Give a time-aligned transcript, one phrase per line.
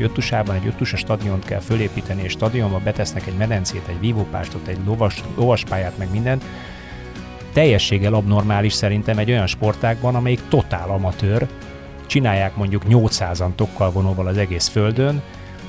[0.00, 4.78] hogy Öttusában egy Öttusa stadiont kell fölépíteni, és stadionba betesznek egy medencét, egy vívópástot, egy
[4.86, 6.44] lovas, lovaspályát, meg mindent,
[7.52, 11.46] teljességgel abnormális szerintem egy olyan sportágban, amelyik totál amatőr,
[12.06, 15.22] csinálják mondjuk 800-an tokkal vonóval az egész földön,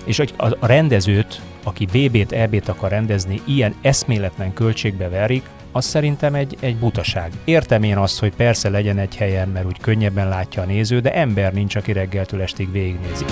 [0.04, 6.58] és a rendezőt, aki VB-t, EB-t akar rendezni, ilyen eszméletlen költségbe verik, az szerintem egy,
[6.60, 7.32] egy butaság.
[7.44, 11.14] Értem én azt, hogy persze legyen egy helyen, mert úgy könnyebben látja a néző, de
[11.14, 13.26] ember nincs, aki reggeltől estig végignézi.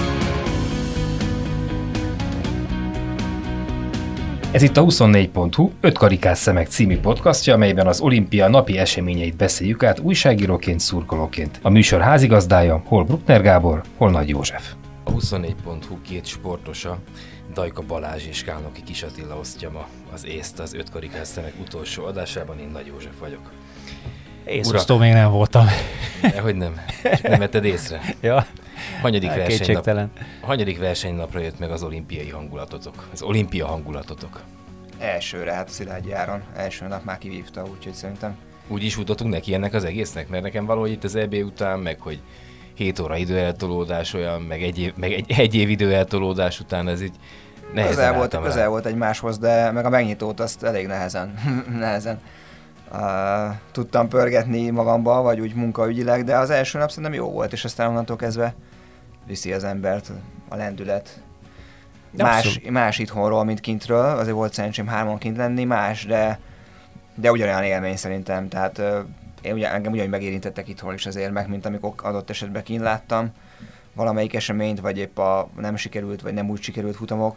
[4.52, 9.84] Ez itt a 24.hu 5 karikás szemek című podcastja, amelyben az olimpia napi eseményeit beszéljük
[9.84, 11.60] át újságíróként, szurkolóként.
[11.62, 14.74] A műsor házigazdája hol Bruckner Gábor, hol Nagy József.
[15.04, 16.98] A 24.hu két sportosa,
[17.54, 22.06] Dajka Balázs és Kálnoki Kis Attila osztja ma az észt az 5 karikás szemek utolsó
[22.06, 23.52] adásában, én Nagy József vagyok.
[24.46, 25.66] Észosztó még nem voltam.
[26.42, 26.82] Hogy nem?
[27.22, 28.02] Nem vetted észre?
[28.22, 28.46] ja.
[29.02, 30.10] Hanyadik versenynap,
[30.42, 33.08] hanyadik versenynapra jött meg az olimpiai hangulatotok?
[33.14, 34.42] Az olimpia hangulatotok?
[35.00, 36.42] Elsőre, hát Szilágyi Áron.
[36.56, 38.38] Első nap már kivívta, úgyhogy szerintem.
[38.68, 40.30] Úgy is futottunk neki ennek az egésznek?
[40.30, 42.20] Mert nekem valahogy itt az EB után, meg hogy
[42.74, 47.16] 7 óra időeltolódás olyan, meg egy év, meg egy, egy év időeltolódás után ez így
[47.74, 48.42] nehezen közel volt, rá.
[48.42, 51.34] közel volt egymáshoz, de meg a megnyitót azt elég nehezen,
[51.80, 52.20] nehezen
[52.92, 57.66] uh, tudtam pörgetni magamba, vagy úgy munkaügyileg, de az első nap szerintem jó volt, és
[57.66, 58.54] aztán onnantól kezdve
[59.26, 60.12] viszi az embert
[60.50, 61.22] a lendület.
[62.18, 66.40] más, más itthonról, mint kintről, azért volt szerencsém hárman kint lenni, más, de,
[67.16, 68.98] de ugyanolyan élmény szerintem, tehát uh,
[69.42, 73.32] én ugye, engem ugyanúgy megérintettek itthon is az érmek, mint amikor adott esetben kint láttam
[74.00, 77.36] valamelyik eseményt, vagy épp a nem sikerült, vagy nem úgy sikerült futamok.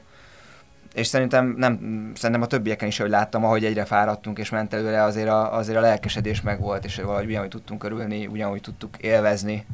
[0.94, 5.02] És szerintem, nem, szerintem a többieken is, hogy láttam, ahogy egyre fáradtunk és ment előre,
[5.02, 9.66] azért a, azért a lelkesedés megvolt, és valahogy ugyanúgy tudtunk örülni, ugyanúgy tudtuk élvezni.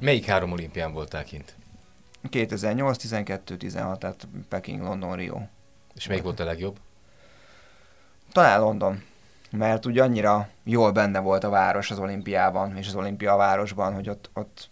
[0.00, 1.54] Melyik három olimpián voltál kint?
[2.30, 5.40] 2008, 12, 16, tehát Peking, London, Rio.
[5.94, 6.76] És melyik volt a legjobb?
[8.32, 9.02] Talán London
[9.50, 13.94] mert ugye annyira jól benne volt a város az olimpiában, és az olimpia a városban,
[13.94, 14.70] hogy ott, ott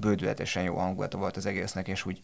[0.00, 2.22] bődületesen jó hangulata volt az egésznek, és úgy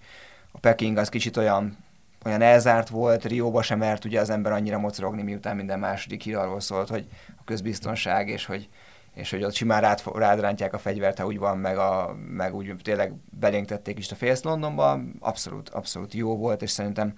[0.52, 1.76] a Peking az kicsit olyan,
[2.24, 6.36] olyan elzárt volt, Rióba sem mert ugye az ember annyira mocorogni, miután minden második hír
[6.36, 7.06] arról szólt, hogy
[7.38, 8.68] a közbiztonság, és hogy,
[9.14, 12.54] és hogy ott simán rád, rád rántják a fegyvert, ha úgy van, meg, a, meg
[12.54, 17.14] úgy tényleg belénk tették is a Face Londonba, abszolút, abszolút jó volt, és szerintem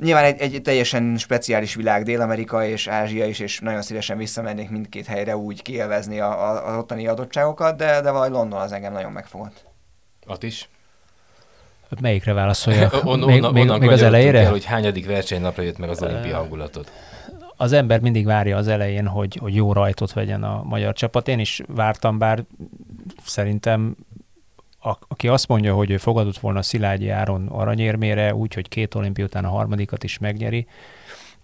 [0.00, 5.06] Nyilván egy, egy teljesen speciális világ, Dél-Amerika és Ázsia is, és nagyon szívesen visszamennék mindkét
[5.06, 9.12] helyre úgy kielvezni a, a, az ottani adottságokat, de, de valahogy London az engem nagyon
[9.12, 9.64] megfogott.
[10.26, 10.68] At is?
[12.00, 13.00] Melyikre válaszoljak?
[13.04, 14.40] On, még, onnan, még, még az elejére?
[14.40, 16.90] El, hogy hányadik versenynapra jött meg az olimpia hangulatod?
[17.56, 21.28] Az ember mindig várja az elején, hogy, hogy jó rajtot vegyen a magyar csapat.
[21.28, 22.44] Én is vártam, bár
[23.24, 23.96] szerintem
[24.80, 29.24] a, aki azt mondja, hogy ő fogadott volna Szilágyi Áron aranyérmére, úgy, hogy két olimpia
[29.24, 30.66] után a harmadikat is megnyeri,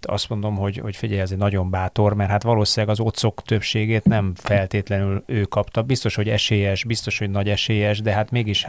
[0.01, 4.05] azt mondom, hogy, hogy figyelj, ez egy nagyon bátor, mert hát valószínűleg az otcok többségét
[4.05, 5.83] nem feltétlenül ő kapta.
[5.83, 8.67] Biztos, hogy esélyes, biztos, hogy nagy esélyes, de hát mégis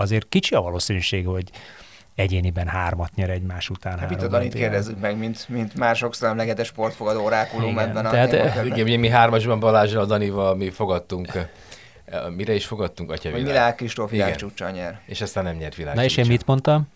[0.00, 1.50] azért kicsi a valószínűség, hogy
[2.14, 3.98] egyéniben hármat nyer egymás után.
[3.98, 8.10] Hát mit a Danit kérdezzük meg, mint, mint már sokszor emlegetett sportfogadó orákulum ebben a
[8.10, 11.28] Tehát, igen, mi hármasban Balázsral, Danival mi fogadtunk
[12.36, 13.46] Mire is fogadtunk, Atya Világ?
[13.46, 15.00] Világ Kristóf világcsúcsa nyer.
[15.06, 15.94] És aztán nem nyert világ.
[15.94, 16.88] Na és én mit mondtam?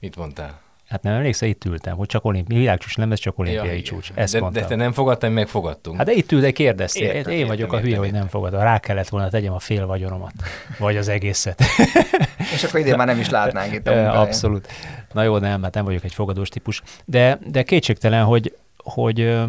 [0.00, 0.60] Mit mondtál?
[0.88, 4.10] Hát nem emlékszel, itt ültem, hogy csak olimpiai világcsúcs nem, ez csak olimpiai ja, csúcs.
[4.14, 4.62] Ezt de, mondtam.
[4.62, 5.96] de te nem fogadtál, meg fogadtunk.
[5.96, 7.02] Hát de itt ül, de kérdeztél.
[7.02, 8.60] Értem, én értem, vagyok értem, a hülye, értem, hogy nem fogadom.
[8.60, 10.32] Rá kellett volna tegyem a fél vagyonomat.
[10.78, 11.62] Vagy az egészet.
[12.54, 14.68] És akkor idén már nem is látnánk itt a Abszolút.
[15.12, 16.82] Na jó, nem, hát nem vagyok egy fogadós típus.
[17.04, 19.46] De, de kétségtelen, hogy, hogy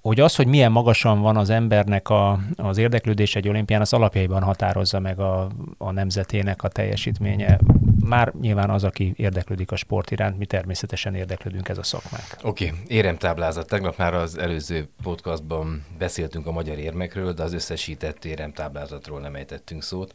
[0.00, 4.42] hogy az, hogy milyen magasan van az embernek a, az érdeklődés egy olimpián, az alapjaiban
[4.42, 5.48] határozza meg a,
[5.78, 7.58] a nemzetének a teljesítménye.
[8.06, 12.36] Már nyilván az, aki érdeklődik a sport iránt, mi természetesen érdeklődünk ez a szakmák.
[12.42, 12.78] Oké, okay.
[12.86, 13.66] éremtáblázat.
[13.66, 19.82] Tegnap már az előző podcastban beszéltünk a magyar érmekről, de az összesített éremtáblázatról nem ejtettünk
[19.82, 20.14] szót.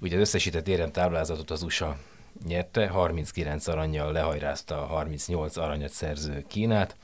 [0.00, 1.96] Ugye az összesített éremtáblázatot az USA
[2.46, 6.96] nyerte, 39 aranyjal lehajrázta a 38 aranyat szerző Kínát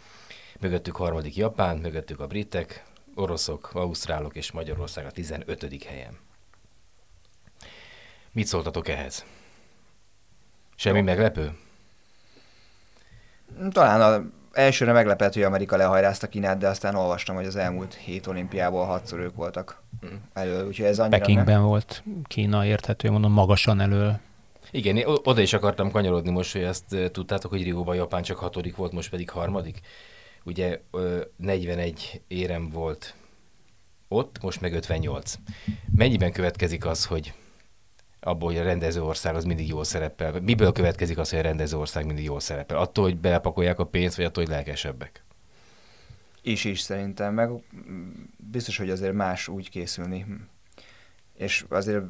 [0.61, 2.85] mögöttük harmadik Japán, mögöttük a britek,
[3.15, 5.85] oroszok, ausztrálok és Magyarország a 15.
[5.85, 6.19] helyen.
[8.33, 9.25] Mit szóltatok ehhez?
[10.81, 11.53] Semmi meglepő?
[13.71, 18.27] Talán a elsőre meglepett, hogy Amerika lehajrázta Kínát, de aztán olvastam, hogy az elmúlt hét
[18.27, 20.15] olimpiából hatszor ők voltak mm.
[20.33, 21.63] elő, úgyhogy ez annyira Pekingben nem...
[21.63, 24.19] volt Kína érthető, mondom, magasan elől.
[24.71, 28.93] Igen, oda is akartam kanyarodni most, hogy ezt tudtátok, hogy Rióban Japán csak hatodik volt,
[28.93, 29.81] most pedig harmadik
[30.45, 30.81] ugye
[31.37, 33.15] 41 érem volt
[34.09, 35.35] ott, most meg 58.
[35.95, 37.33] Mennyiben következik az, hogy
[38.21, 40.41] abból, hogy a rendező ország az mindig jól szerepel.
[40.41, 42.77] Miből következik az, hogy a rendező ország mindig jól szerepel?
[42.77, 45.23] Attól, hogy belepakolják a pénzt, vagy attól, hogy lelkesebbek?
[46.43, 47.51] Is is szerintem, meg
[48.37, 50.27] biztos, hogy azért más úgy készülni.
[51.35, 52.05] És azért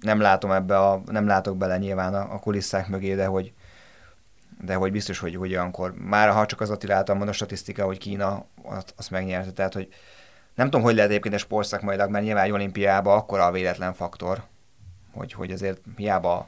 [0.00, 3.52] nem látom ebbe a, nem látok bele nyilván a, a kulisszák mögé, de hogy,
[4.60, 7.84] de hogy biztos, hogy, hogy olyankor, már ha csak az Attila által mond a statisztika,
[7.84, 9.88] hogy Kína azt, azt megnyerte, tehát hogy
[10.54, 14.42] nem tudom, hogy lehet egyébként a sportszakmailag, mert nyilván egy olimpiában akkora a véletlen faktor,
[15.14, 16.46] hogy, hogy azért hiába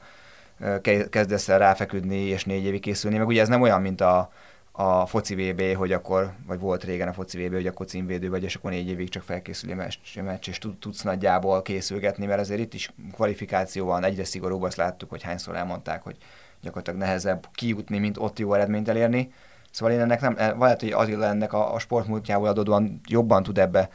[1.10, 4.30] kezdesz el ráfeküdni és négy évig készülni, meg ugye ez nem olyan, mint a,
[4.72, 8.42] a foci VB, hogy akkor, vagy volt régen a foci VB, hogy akkor címvédő vagy,
[8.42, 12.74] és akkor négy évig csak felkészüli meccs, meccs és tudsz nagyjából készülgetni, mert azért itt
[12.74, 16.16] is kvalifikáció van, egyre szigorúbb, azt láttuk, hogy hányszor elmondták, hogy
[16.60, 19.32] gyakorlatilag nehezebb kijutni, mint ott jó eredményt elérni.
[19.70, 23.88] Szóval én ennek nem, lehet, hogy az ennek a, a sportmúltjából adódóan jobban tud ebbe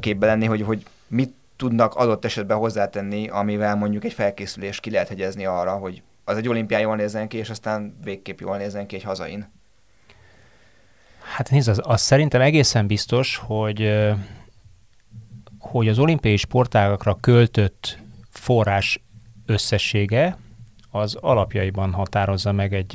[0.00, 5.08] képbe lenni, hogy, hogy mit tudnak adott esetben hozzátenni, amivel mondjuk egy felkészülés ki lehet
[5.08, 8.96] hegyezni arra, hogy az egy olimpián jól nézzen ki, és aztán végképp jól nézzen ki
[8.96, 9.50] egy hazain.
[11.34, 14.00] Hát nézd, az, az szerintem egészen biztos, hogy,
[15.58, 17.98] hogy az olimpiai sportágakra költött
[18.30, 19.02] forrás
[19.46, 20.38] összessége
[20.90, 22.94] az alapjaiban határozza meg egy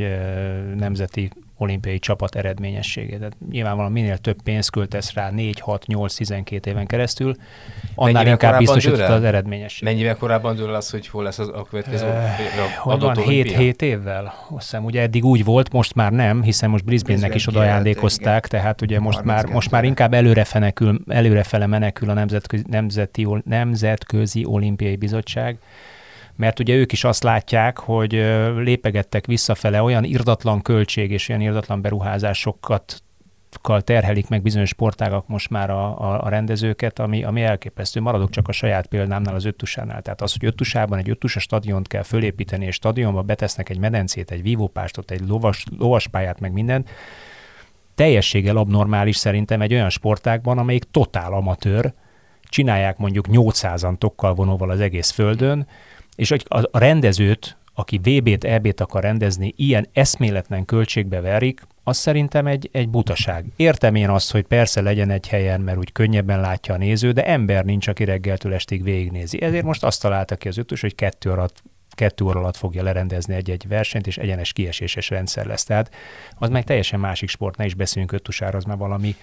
[0.75, 3.17] nemzeti olimpiai csapat eredményességét.
[3.17, 7.35] Tehát nyilvánvalóan minél több pénzt költesz rá 4, 6, 8, 12 éven keresztül,
[7.95, 9.93] annál Mennyivel inkább biztosítod az eredményességet.
[9.93, 14.33] Mennyivel korábban dől az, hogy hol lesz az a következő uh, adott 7, 7 évvel?
[14.49, 18.47] Azt hiszem, ugye eddig úgy volt, most már nem, hiszen most Brisbane-nek is oda ajándékozták,
[18.47, 24.45] tehát ugye most már, most már inkább előre fenekül, előrefele menekül a Nemzetközi, Nemzeti, Nemzetközi
[24.45, 25.57] Olimpiai Bizottság,
[26.35, 28.11] mert ugye ők is azt látják, hogy
[28.57, 33.03] lépegettek visszafele olyan irdatlan költség és olyan irdatlan beruházásokat
[33.79, 37.99] terhelik meg bizonyos sportágak most már a, a, a rendezőket, ami, ami elképesztő.
[38.01, 40.01] Maradok csak a saját példámnál, az öttusánál.
[40.01, 44.41] Tehát az, hogy öttusában egy öttusa stadiont kell fölépíteni, és stadionba betesznek egy medencét, egy
[44.41, 46.89] vívópástot, egy lovas, lovaspályát, meg mindent,
[47.95, 51.93] teljességgel abnormális szerintem egy olyan sportágban, amelyik totál amatőr,
[52.43, 55.67] csinálják mondjuk 800-an tokkal vonóval az egész földön,
[56.15, 62.47] és hogy a rendezőt, aki VB-t, EB-t akar rendezni, ilyen eszméletlen költségbe verik, az szerintem
[62.47, 63.45] egy, egy butaság.
[63.55, 67.25] Értem én azt, hogy persze legyen egy helyen, mert úgy könnyebben látja a néző, de
[67.25, 69.41] ember nincs, aki reggeltől estig végignézi.
[69.41, 71.63] Ezért most azt találta ki az ötös, hogy kettő alatt
[71.95, 75.63] kettő óra alatt fogja lerendezni egy-egy versenyt, és egyenes kieséses rendszer lesz.
[75.63, 75.93] Tehát
[76.35, 79.15] az meg teljesen másik sport, ne is beszéljünk öttusára, az már valami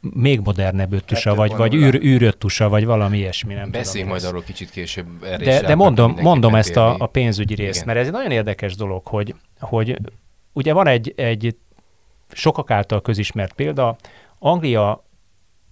[0.00, 3.54] még modernebb öttusa, vagy, vagy űr, űröttusa, vagy valami ilyesmi.
[3.54, 5.06] Nem Beszéljünk majd arról kicsit később.
[5.22, 7.86] Erre de, de mondom, mondom ezt a, a pénzügyi részt, Igen.
[7.86, 9.98] mert ez egy nagyon érdekes dolog, hogy, hogy
[10.52, 11.56] ugye van egy, egy
[12.32, 13.96] sokak által közismert példa,
[14.38, 15.04] Anglia,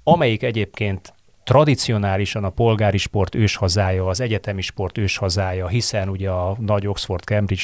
[0.05, 1.15] amelyik egyébként
[1.45, 7.63] tradicionálisan a polgári sport őshazája, az egyetemi sport őshazája, hiszen ugye a nagy Oxford Cambridge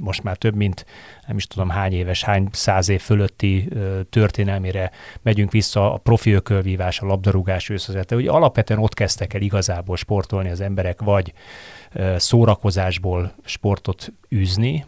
[0.00, 0.86] most már több mint
[1.26, 3.68] nem is tudom hány éves, hány száz év fölötti
[4.10, 4.90] történelmére
[5.22, 8.16] megyünk vissza a profi ökölvívás, a labdarúgás őszhazete.
[8.16, 11.32] Ugye alapvetően ott kezdtek el igazából sportolni az emberek, vagy
[12.16, 14.84] szórakozásból sportot űzni.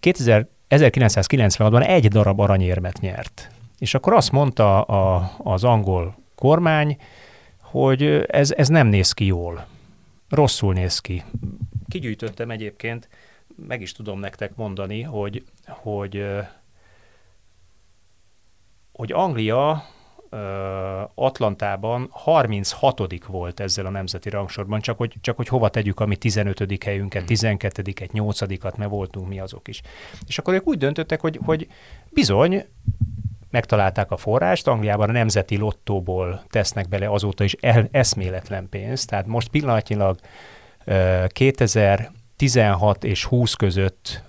[0.00, 3.50] 2000, 1996-ban egy darab aranyérmet nyert.
[3.78, 6.96] És akkor azt mondta a, az angol kormány,
[7.60, 9.66] hogy ez, ez nem néz ki jól.
[10.28, 11.22] Rosszul néz ki.
[11.88, 13.08] Kigyűjtöttem egyébként,
[13.66, 16.26] meg is tudom nektek mondani, hogy, hogy,
[18.92, 19.84] hogy Anglia
[21.14, 26.16] Atlantában 36 volt ezzel a nemzeti rangsorban, csak hogy, csak hogy hova tegyük a mi
[26.16, 26.82] 15.
[26.84, 29.82] helyünket, 12-et, 8-at, mert voltunk mi azok is.
[30.26, 31.68] És akkor ők úgy döntöttek, hogy, hogy
[32.10, 32.64] bizony,
[33.50, 39.26] megtalálták a forrást, Angliában a nemzeti lottóból tesznek bele azóta is el, eszméletlen pénzt, tehát
[39.26, 40.18] most pillanatnyilag
[41.28, 44.22] 2016 és 20 között,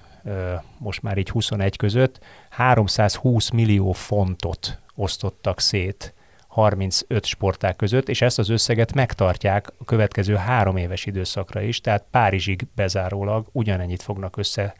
[0.78, 2.20] most már így 21 között
[2.50, 6.14] 320 millió fontot osztottak szét
[6.48, 12.06] 35 sporták között, és ezt az összeget megtartják a következő három éves időszakra is, tehát
[12.12, 14.74] Párizsig bezárólag ugyanennyit fognak össze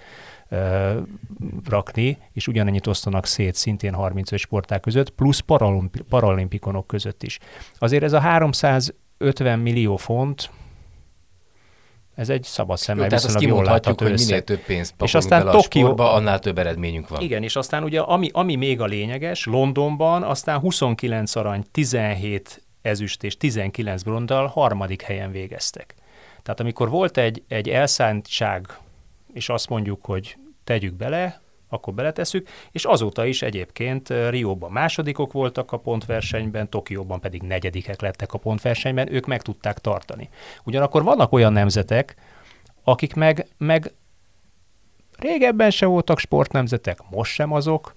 [1.70, 7.39] rakni, és ugyanennyit osztanak szét szintén 35 sporták között, plusz paralimpi- paralimpikonok között is.
[7.77, 10.50] Azért ez a 350 millió font,
[12.16, 15.82] ez egy szabad szemmel Tehát azt kimondhatjuk, hogy minél több pénzt és aztán bele Tokió...
[15.82, 17.22] a sportba, annál több eredményünk van.
[17.22, 23.24] Igen, és aztán ugye ami, ami még a lényeges, Londonban aztán 29 arany, 17 ezüst
[23.24, 25.96] és 19 bronddal harmadik helyen végeztek.
[26.44, 28.77] Tehát amikor volt egy, egy elszántság
[29.38, 35.72] és azt mondjuk, hogy tegyük bele, akkor beletesszük, és azóta is egyébként Rióban másodikok voltak
[35.72, 40.29] a pontversenyben, Tokióban pedig negyedikek lettek a pontversenyben, ők meg tudták tartani.
[40.63, 42.15] Ugyanakkor vannak olyan nemzetek,
[42.84, 43.94] akik meg, meg
[45.17, 47.96] régebben se voltak sportnemzetek, most sem azok,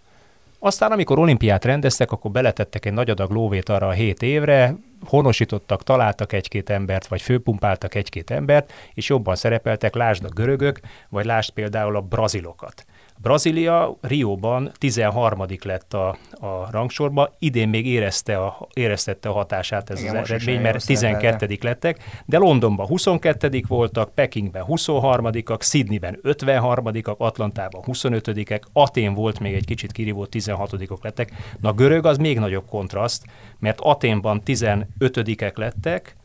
[0.58, 4.74] aztán, amikor olimpiát rendeztek, akkor beletettek egy nagy adag lóvét arra a hét évre,
[5.06, 11.24] honosítottak, találtak egy-két embert, vagy főpumpáltak egy-két embert, és jobban szerepeltek, lásd a görögök, vagy
[11.24, 12.84] lásd például a brazilokat.
[13.22, 15.44] Brazília Rióban 13.
[15.62, 20.60] lett a, a rangsorba, idén még érezte a, éreztette a hatását ez Igen, az eredmény,
[20.60, 21.58] mert 12.
[21.60, 23.62] lettek, de Londonban 22.
[23.68, 31.30] voltak, Pekingben 23-ak, Sydneyben 53-ak, Atlantában 25-ek, Atén volt még egy kicsit kirívó, 16-ok lettek.
[31.60, 33.24] Na görög az még nagyobb kontraszt,
[33.58, 36.16] mert Aténban 15-ek lettek,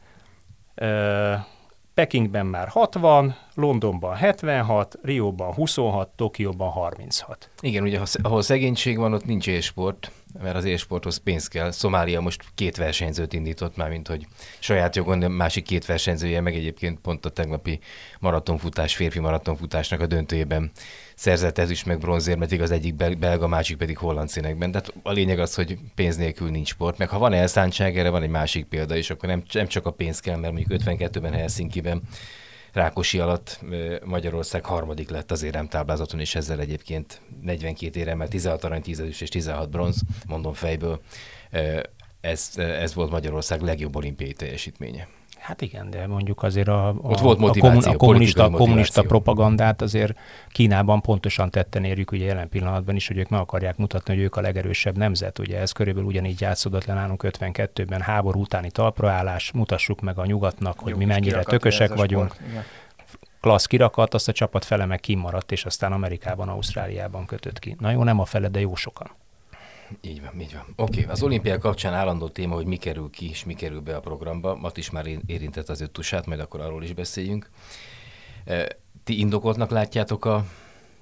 [1.96, 7.50] Pekingben már 60, Londonban 76, Rióban 26, Tokióban 36.
[7.62, 10.12] Igen, ugye ahol szegénység van, ott nincs élsport,
[10.42, 11.72] mert az élsporthoz pénz kell.
[11.72, 14.28] Szomália most két versenyzőt indított már, mint hogy
[14.60, 17.80] saját jogon, de másik két versenyzője, meg egyébként pont a tegnapi
[18.20, 20.72] maratonfutás, férfi maratonfutásnak a döntőjében
[21.16, 24.72] szerzett ez is meg bronzért, mert az egyik belga, másik pedig holland színekben.
[24.72, 26.98] Tehát a lényeg az, hogy pénz nélkül nincs sport.
[26.98, 29.92] Meg ha van elszántság, erre van egy másik példa is, akkor nem, nem csak a
[29.92, 32.02] pénz kell, mert mondjuk 52-ben Helsinki-ben
[32.74, 33.60] Rákosi alatt
[34.04, 39.70] Magyarország harmadik lett az éremtáblázaton, és ezzel egyébként 42 éremmel, 16 arany, 10 és 16
[39.70, 41.02] bronz, mondom fejből,
[42.22, 45.08] ez, ez volt Magyarország legjobb olimpiai teljesítménye.
[45.46, 49.82] Hát igen, de mondjuk azért a, a, Ott volt motiváció, a, kommunista, a kommunista propagandát
[49.82, 50.18] azért
[50.50, 54.36] Kínában pontosan tetten érjük ugye jelen pillanatban is, hogy ők meg akarják mutatni, hogy ők
[54.36, 55.40] a legerősebb nemzet.
[55.40, 60.80] Ugye ez körülbelül ugyanígy játszódott le nálunk 52-ben háború utáni talpraállás, mutassuk meg a nyugatnak,
[60.80, 62.36] hogy Jó, mi mennyire tökösek vagyunk.
[63.42, 67.76] klassz kirakat, azt a csapat fele meg kimaradt, és aztán Amerikában, Ausztráliában kötött ki.
[67.80, 69.08] Na jó, nem a fele, de jó sokan.
[70.02, 70.66] Így van, így van.
[70.76, 71.12] Oké, okay.
[71.12, 74.56] az olimpia kapcsán állandó téma, hogy mi kerül ki és mi kerül be a programba.
[74.56, 77.50] Mat is már érintett az öttusát, majd akkor arról is beszéljünk.
[78.46, 78.68] E,
[79.04, 80.46] ti indokoltnak látjátok a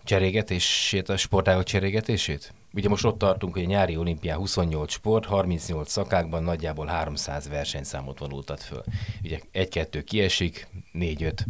[0.03, 2.53] cserégetését, a sportágok cserégetését?
[2.73, 8.19] Ugye most ott tartunk, hogy a nyári olimpián 28 sport, 38 szakákban nagyjából 300 versenyszámot
[8.19, 8.83] vonultat föl.
[9.23, 11.45] Ugye egy-kettő kiesik, négy-öt,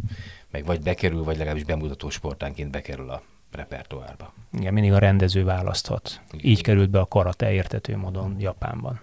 [0.50, 3.22] meg vagy bekerül, vagy legalábbis bemutató sportánként bekerül a
[3.54, 4.32] repertoárba.
[4.52, 6.20] Igen, mindig a rendező választhat.
[6.30, 6.46] Igen.
[6.46, 9.00] Így került be a karate értető módon Japánban.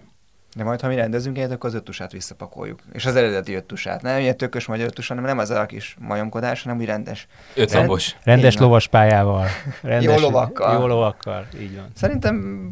[0.55, 2.79] De majd, ha mi rendezünk egyet, akkor az öttusát visszapakoljuk.
[2.93, 4.01] És az eredeti öttusát.
[4.01, 7.27] Nem ilyen tökös magyar öttus, hanem nem az a kis majomkodás, hanem úgy rendes.
[7.55, 8.11] Ötszambos.
[8.11, 8.23] Rend...
[8.23, 9.47] Rendes lovas pályával.
[9.81, 10.79] Rendes, jó lovakkal.
[10.79, 11.87] Jó lovakkal, így van.
[11.93, 12.69] Szerintem,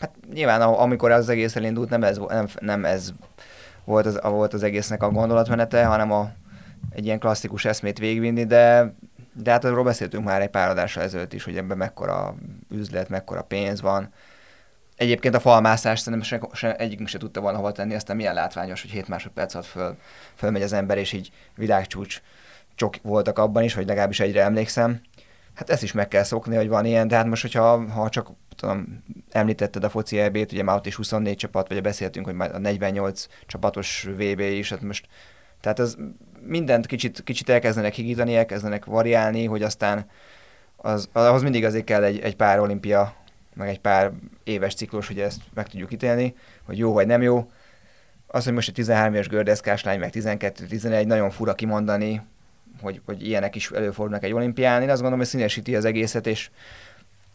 [0.00, 3.12] hát nyilván amikor az egész elindult, nem ez, nem, nem ez
[3.84, 6.30] volt az, volt az egésznek a gondolatmenete, hanem a,
[6.90, 8.94] egy ilyen klasszikus eszmét végvinni, de
[9.42, 12.34] de hát arról beszéltünk már egy pár adással ezelőtt is, hogy ebben mekkora
[12.70, 14.12] üzlet, mekkora pénz van.
[14.96, 18.82] Egyébként a falmászást szerintem se, se, egyikünk se tudta volna hova tenni, aztán milyen látványos,
[18.82, 19.96] hogy 7 másodperc alatt föl,
[20.34, 22.22] fölmegy az ember, és így világcsúcs
[22.74, 25.00] csok voltak abban is, hogy legalábbis egyre emlékszem.
[25.54, 28.30] Hát ezt is meg kell szokni, hogy van ilyen, de hát most, hogyha ha csak
[28.56, 32.54] tudom, említetted a foci EB-t, ugye már ott is 24 csapat, vagy beszéltünk, hogy már
[32.54, 35.08] a 48 csapatos VB is, hát most
[35.60, 35.96] tehát ez
[36.42, 40.06] mindent kicsit, kicsit elkezdenek higítani, elkezdenek variálni, hogy aztán
[40.76, 43.14] az, ahhoz mindig azért kell egy, egy pár olimpia,
[43.54, 44.12] meg egy pár
[44.44, 47.50] éves ciklus, hogy ezt meg tudjuk ítélni, hogy jó vagy nem jó.
[48.26, 52.22] Az, hogy most egy 13 éves gördeszkás lány, meg 12-11, nagyon fura kimondani,
[52.80, 54.82] hogy, hogy ilyenek is előfordulnak egy olimpián.
[54.82, 56.50] Én azt gondolom, hogy színesíti az egészet, és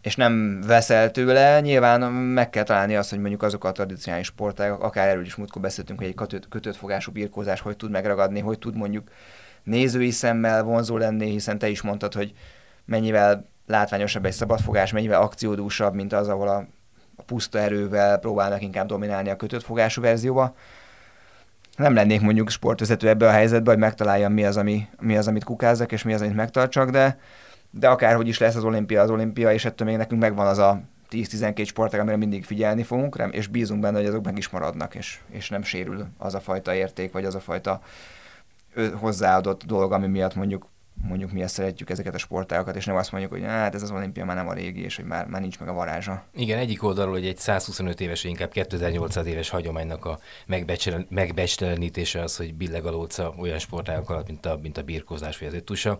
[0.01, 4.83] és nem veszel tőle, nyilván meg kell találni azt, hogy mondjuk azok a tradicionális sportágak,
[4.83, 8.59] akár erről is múltkor beszéltünk, hogy egy kötött, kötött fogású birkózás hogy tud megragadni, hogy
[8.59, 9.09] tud mondjuk
[9.63, 12.33] nézői szemmel vonzó lenni, hiszen te is mondtad, hogy
[12.85, 16.65] mennyivel látványosabb egy szabadfogás, mennyivel akciódúsabb, mint az, ahol a,
[17.15, 20.55] a puszta erővel próbálnak inkább dominálni a kötött fogású verzióba.
[21.77, 25.43] Nem lennék mondjuk sportvezető ebbe a helyzetbe, hogy megtaláljam mi az, ami, mi az, amit
[25.43, 27.19] kukázzak, és mi az, amit megtartsak, de
[27.71, 30.81] de akárhogy is lesz az olimpia, az olimpia, és ettől még nekünk megvan az a
[31.11, 35.19] 10-12 sportág, amire mindig figyelni fogunk, és bízunk benne, hogy azok meg is maradnak, és,
[35.29, 37.81] és nem sérül az a fajta érték, vagy az a fajta
[38.93, 40.69] hozzáadott dolog, ami miatt mondjuk
[41.07, 43.91] mondjuk mi ezt szeretjük ezeket a sportágokat, és nem azt mondjuk, hogy hát ez az
[43.91, 46.23] olimpia már nem a régi, és hogy már, már nincs meg a varázsa.
[46.35, 50.19] Igen, egyik oldalról, hogy egy 125 éves, inkább 2800 éves hagyománynak a
[51.09, 52.83] megbecstelenítése az, hogy billeg
[53.37, 55.99] olyan sportágok alatt, mint a, mint a birkózás vagy az öttusa.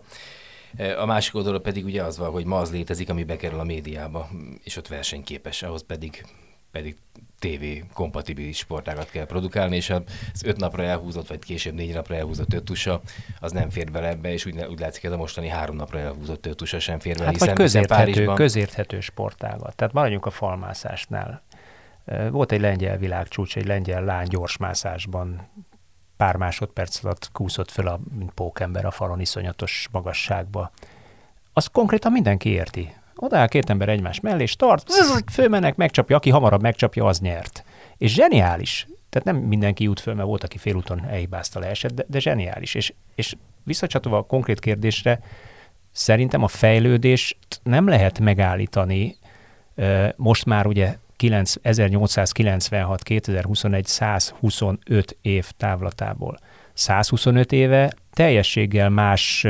[0.98, 4.28] A másik oldalon pedig ugye az van, hogy ma az létezik, ami bekerül a médiába,
[4.64, 6.24] és ott versenyképes, ahhoz pedig
[6.72, 6.96] pedig
[7.38, 12.52] TV kompatibilis sportágat kell produkálni, és az öt napra elhúzott, vagy később négy napra elhúzott
[12.52, 13.00] ötusa,
[13.40, 16.46] az nem fér bele ebbe, és úgy, úgy látszik, ez a mostani három napra elhúzott
[16.46, 17.24] ötusa sem fér bele.
[17.24, 18.34] Hát hiszen, vagy közérthető, Párizsban...
[18.34, 19.76] közérthető sportágat.
[19.76, 21.42] Tehát maradjunk a falmászásnál.
[22.30, 25.48] Volt egy lengyel világcsúcs, egy lengyel lány gyorsmászásban
[26.22, 30.70] pár másodperc alatt kúszott föl, a, mint pókember a falon iszonyatos magasságba.
[31.52, 32.94] Azt konkrétan mindenki érti.
[33.16, 34.92] Oda áll két ember egymás mellé, és tart,
[35.32, 37.64] fölmennek, megcsapja, aki hamarabb megcsapja, az nyert.
[37.96, 38.86] És zseniális.
[39.10, 42.74] Tehát nem mindenki jut föl, mert volt, aki félúton elhibázta leesett, de, de zseniális.
[42.74, 45.20] És, és visszacsatolva a konkrét kérdésre,
[45.92, 49.16] szerintem a fejlődést nem lehet megállítani.
[50.16, 56.38] Most már ugye 1896-2021 125 év távlatából.
[56.72, 59.46] 125 éve teljességgel más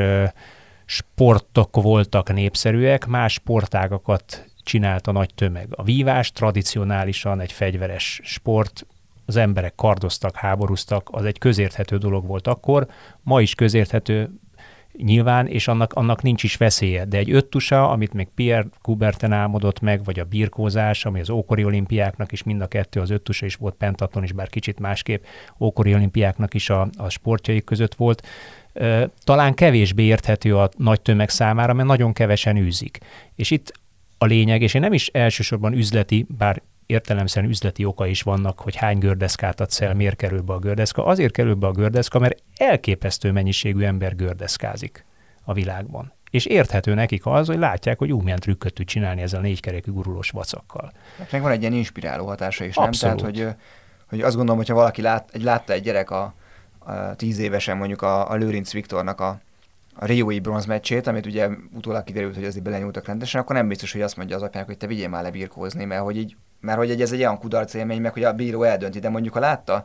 [0.84, 5.68] sportok voltak népszerűek, más sportágakat csinált a nagy tömeg.
[5.70, 8.86] A vívás tradicionálisan egy fegyveres sport,
[9.26, 12.86] az emberek kardoztak, háborúztak, az egy közérthető dolog volt akkor,
[13.22, 14.30] ma is közérthető
[14.96, 17.04] nyilván, és annak, annak nincs is veszélye.
[17.04, 21.64] De egy öttusa, amit még Pierre Coubertin álmodott meg, vagy a birkózás, ami az ókori
[21.64, 25.24] olimpiáknak is mind a kettő, az öttusa is volt pentatlon is, bár kicsit másképp,
[25.60, 28.26] ókori olimpiáknak is a, a sportjaik között volt,
[29.24, 32.98] talán kevésbé érthető a nagy tömeg számára, mert nagyon kevesen űzik.
[33.34, 33.72] És itt
[34.18, 38.76] a lényeg, és én nem is elsősorban üzleti, bár értelemszerűen üzleti oka is vannak, hogy
[38.76, 41.04] hány gördeszkát adsz el, miért kerül be a gördeszka.
[41.04, 45.04] Azért kerül be a gördeszka, mert elképesztő mennyiségű ember gördeszkázik
[45.44, 46.12] a világban.
[46.30, 49.92] És érthető nekik az, hogy látják, hogy úgy milyen trükköt tud csinálni ezzel a négykerekű
[49.92, 50.92] gurulós vacakkal.
[51.18, 53.22] Hát meg van egy ilyen inspiráló hatása is, Abszolút.
[53.22, 53.32] nem?
[53.32, 53.56] Tehát, hogy,
[54.08, 56.34] hogy azt gondolom, hogyha valaki lát, egy, látta egy gyerek a,
[56.78, 59.40] a tíz évesen mondjuk a, a Lőrinc Viktornak a,
[59.94, 64.00] a Riói bronzmeccsét, amit ugye utólag kiderült, hogy azért belenyúltak rendesen, akkor nem biztos, hogy
[64.00, 67.12] azt mondja az apjának, hogy te vigyél már lebírkózni, mert hogy így, mert hogy ez
[67.12, 69.84] egy olyan kudarc élmény, meg hogy a bíró eldönti, de mondjuk ha látta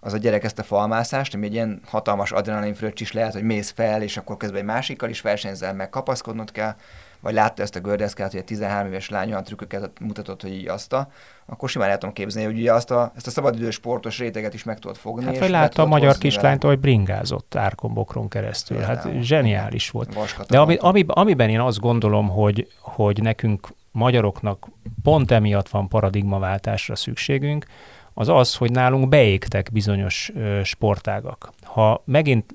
[0.00, 3.42] az a gyerek ezt a falmászást, ami egy ilyen hatalmas adrenalin fröccs is lehet, hogy
[3.42, 6.74] mész fel, és akkor közben egy másikkal is versenyzel, meg kapaszkodnod kell,
[7.20, 10.68] vagy látta ezt a gördeszkát, hogy a 13 éves lány olyan trükköket mutatott, hogy így
[10.68, 11.10] azt a,
[11.46, 14.64] akkor simán el tudom képzelni, hogy ugye azt a, ezt a szabadidős sportos réteget is
[14.64, 15.24] meg tudod fogni.
[15.24, 18.76] Hát, vagy látta a magyar kislányt, hogy bringázott árkombokron keresztül.
[18.76, 19.12] Például.
[19.12, 20.16] Hát zseniális volt.
[20.48, 24.68] De ami, ami, amiben én azt gondolom, hogy, hogy nekünk magyaroknak
[25.02, 27.66] pont emiatt van paradigmaváltásra szükségünk,
[28.14, 31.52] az az, hogy nálunk beégtek bizonyos sportágak.
[31.62, 32.54] Ha megint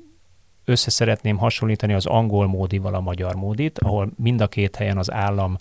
[0.65, 5.11] össze szeretném hasonlítani az angol módival a magyar módit, ahol mind a két helyen az
[5.11, 5.57] állam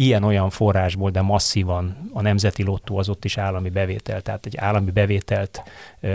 [0.00, 4.90] ilyen-olyan forrásból, de masszívan a nemzeti lottó az ott is állami bevétel, tehát egy állami
[4.90, 5.62] bevételt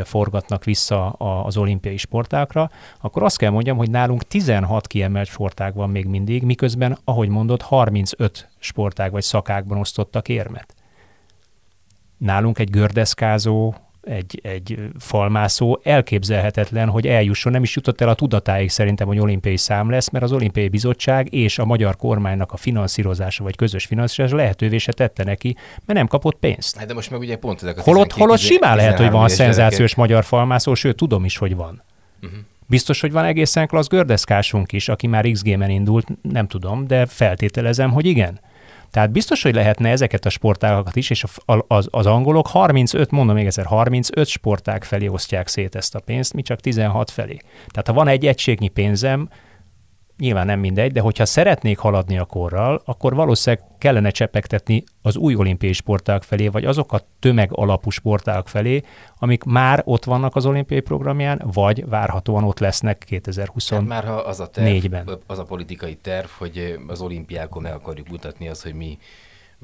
[0.03, 2.69] forgatnak vissza az olimpiai sportákra,
[3.01, 7.61] akkor azt kell mondjam, hogy nálunk 16 kiemelt sportág van még mindig, miközben, ahogy mondott,
[7.61, 10.73] 35 sportág vagy szakákban osztottak érmet.
[12.17, 13.73] Nálunk egy gördeszkázó,
[14.05, 19.57] egy, egy falmászó elképzelhetetlen, hogy eljusson, nem is jutott el a tudatáig szerintem, hogy olimpiai
[19.57, 24.37] szám lesz, mert az olimpiai bizottság és a magyar kormánynak a finanszírozása vagy közös finanszírozása
[24.41, 26.77] lehetővé se tette neki, mert nem kapott pénzt.
[26.77, 29.77] Hát de most meg ugye pont ezek a holott, holott simán lehet, hogy van szenzációs
[29.77, 29.97] gyerekek.
[29.97, 31.83] magyar falmászó, sőt tudom is, hogy van.
[32.21, 32.39] Uh-huh.
[32.67, 37.91] Biztos, hogy van egészen klassz gördeszkásunk is, aki már X-Game-en indult, nem tudom, de feltételezem,
[37.91, 38.39] hogy igen.
[38.95, 41.23] Tehát biztos, hogy lehetne ezeket a sportágakat is, és
[41.67, 46.33] az, az angolok 35, mondom még egyszer, 35 sportág felé osztják szét ezt a pénzt,
[46.33, 47.37] mi csak 16 felé.
[47.67, 49.29] Tehát ha van egy egységnyi pénzem,
[50.17, 55.35] nyilván nem mindegy, de hogyha szeretnék haladni a korral, akkor valószínűleg kellene csepegtetni az új
[55.35, 58.81] olimpiai sportág felé, vagy azok a tömeg alapú sportág felé,
[59.19, 63.79] amik már ott vannak az olimpiai programján, vagy várhatóan ott lesznek 2024-ben.
[63.79, 68.07] Hát már ha az a terv, az a politikai terv, hogy az olimpiákon meg akarjuk
[68.07, 68.97] mutatni az, hogy mi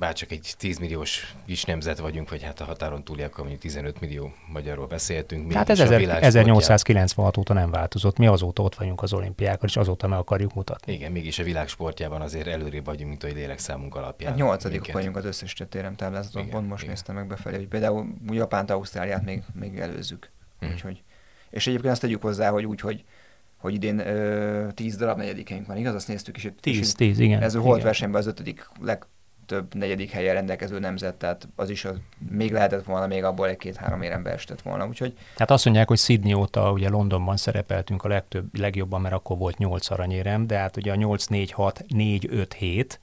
[0.02, 4.34] bárcsak egy 10 milliós kis nemzet vagyunk, vagy hát a határon túliak, mondjuk 15 millió
[4.48, 5.54] magyarról beszéltünk.
[5.54, 8.18] Hát ez 1896 óta nem változott.
[8.18, 10.94] Mi azóta ott vagyunk az olimpiákon, és azóta meg akarjuk mutatni.
[10.94, 14.30] Igen, mégis a világ sportjában azért előrébb vagyunk, mint hogy lélekszámunk alapján.
[14.30, 16.94] Hát nyolcadik vagyunk az összes téren táblázaton, pont most igen.
[16.94, 20.32] néztem meg befelé, hogy például Japánt, Ausztráliát még, még előzzük.
[20.60, 20.70] Hmm.
[20.70, 21.04] Úgyhogy,
[21.50, 23.04] és egyébként azt tegyük hozzá, hogy úgy, hogy
[23.58, 25.96] hogy idén ö, tíz darab negyedikünk van, igaz?
[25.96, 26.48] Azt néztük is.
[26.60, 27.42] Tíz, tíz, igen.
[27.42, 29.06] Ez a holt versenyben az ötödik leg,
[29.52, 31.96] több negyedik helyen rendelkező nemzet, tehát az is az,
[32.30, 34.88] még lehetett volna, még abból egy-két-három érem beestett volna.
[34.88, 35.18] Úgyhogy...
[35.38, 39.58] Hát azt mondják, hogy Sydney óta ugye Londonban szerepeltünk a legtöbb, legjobban, mert akkor volt
[39.58, 43.00] 8 aranyérem, de hát ugye a 8, 4, 6, 4, 5, 7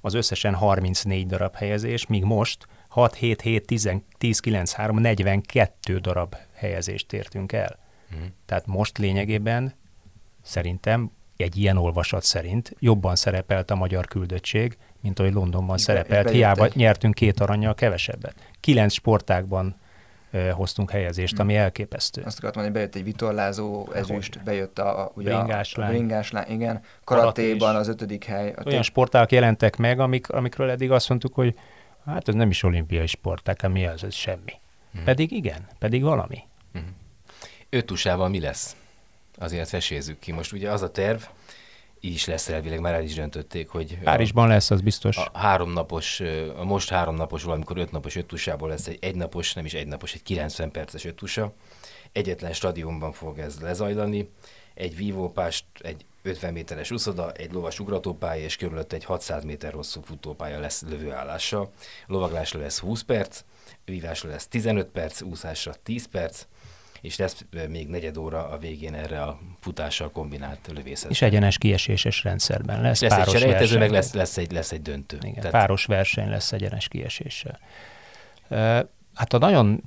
[0.00, 5.98] az összesen 34 darab helyezés, míg most 6, 7, 7, 10, 10 9, 3, 42
[5.98, 7.78] darab helyezést értünk el.
[8.10, 8.34] Hmm.
[8.46, 9.74] Tehát most lényegében
[10.42, 16.30] szerintem egy ilyen olvasat szerint jobban szerepelt a magyar küldöttség, mint ahogy Londonban Igen, szerepelt.
[16.30, 18.34] Hiába nyertünk két aranyjal kevesebbet.
[18.60, 19.76] Kilenc sportágban
[20.30, 22.22] ö, hoztunk helyezést, ami elképesztő.
[22.24, 25.92] Azt akartam mondani, bejött egy vitorlázó ezüst, bejött a, a, ugye Bringás a, a lány.
[25.94, 26.80] bringás lány, igen.
[27.04, 28.52] Karatéban az ötödik hely.
[28.56, 31.54] A Olyan sportágak jelentek meg, amik, amikről eddig azt mondtuk, hogy
[32.06, 34.52] hát ez nem is olimpiai sporták, mi az, ez semmi.
[34.90, 35.04] Mhm.
[35.04, 36.38] Pedig igen, pedig valami.
[37.70, 38.76] Öt USA-val mi lesz?
[39.38, 40.32] Azért vesézzük ki.
[40.32, 41.20] Most ugye az a terv,
[42.12, 45.16] is lesz elvileg, már el is döntötték, hogy a- Párizsban lesz, az biztos.
[45.16, 46.20] a háromnapos,
[46.56, 51.04] a most háromnapos, valamikor ötnapos öttusából lesz egy egynapos, nem is egynapos, egy 90 perces
[51.04, 51.52] öttusa.
[52.12, 54.28] Egyetlen stadionban fog ez lezajlani.
[54.74, 60.00] Egy vívópást, egy 50 méteres úszoda, egy lovas ugratópálya és körülött egy 600 méter hosszú
[60.02, 61.72] futópálya lesz lövőállással.
[62.06, 63.40] Lovaglásra lesz 20 perc,
[63.84, 66.46] vívásra lesz 15 perc, úszásra 10 perc,
[67.04, 71.10] és lesz még negyed óra a végén erre a futással kombinált lövészet.
[71.10, 73.78] És egyenes kieséses rendszerben lesz, lesz egy páros selejtező, verseny.
[73.78, 75.16] meg lesz, lesz, egy, lesz egy döntő.
[75.20, 77.58] Igen, Tehát- páros verseny lesz egyenes kieséssel.
[79.14, 79.82] Hát ha nagyon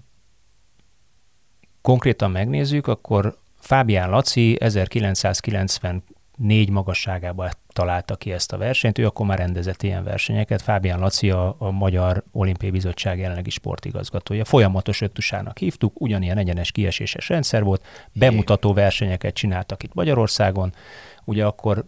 [1.82, 9.38] konkrétan megnézzük, akkor Fábián Laci 1994 magasságában találta ki ezt a versenyt, ő akkor már
[9.38, 10.62] rendezett ilyen versenyeket.
[10.62, 14.46] Fábián Laci a, a Magyar Olimpiai Bizottság jelenlegi sportigazgatója.
[14.46, 20.74] Folyamatos öttusának hívtuk, ugyanilyen egyenes kieséses rendszer volt, bemutató versenyeket csináltak itt Magyarországon,
[21.26, 21.84] ugye akkor